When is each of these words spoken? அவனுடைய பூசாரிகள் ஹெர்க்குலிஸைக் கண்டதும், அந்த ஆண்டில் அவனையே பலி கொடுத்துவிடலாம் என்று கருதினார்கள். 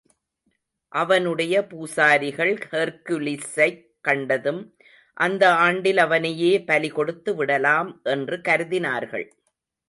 அவனுடைய 0.89 1.67
பூசாரிகள் 1.67 2.53
ஹெர்க்குலிஸைக் 2.71 3.85
கண்டதும், 4.01 4.77
அந்த 5.13 5.53
ஆண்டில் 5.55 5.97
அவனையே 5.97 6.63
பலி 6.63 6.91
கொடுத்துவிடலாம் 6.91 8.01
என்று 8.03 8.37
கருதினார்கள். 8.37 9.29